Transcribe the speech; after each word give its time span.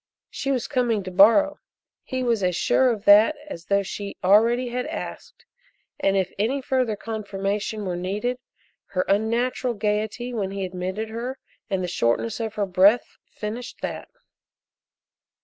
She 0.31 0.49
was 0.49 0.67
coming 0.67 1.03
to 1.03 1.11
borrow 1.11 1.59
he 2.03 2.23
was 2.23 2.41
as 2.41 2.55
sure 2.55 2.89
of 2.89 3.05
that 3.05 3.35
as 3.47 3.65
though 3.65 3.83
she 3.83 4.17
already 4.23 4.69
had 4.69 4.87
asked, 4.87 5.45
and 5.99 6.17
if 6.17 6.33
any 6.39 6.59
further 6.59 6.95
confirmation 6.95 7.85
were 7.85 7.95
needed, 7.95 8.39
her 8.85 9.05
unnatural 9.07 9.75
gayety 9.75 10.33
when 10.33 10.49
he 10.49 10.65
admitted 10.65 11.09
her 11.09 11.37
and 11.69 11.83
the 11.83 11.87
shortness 11.87 12.39
of 12.39 12.55
her 12.55 12.65
breath 12.65 13.19
finished 13.29 13.81
that. 13.83 14.09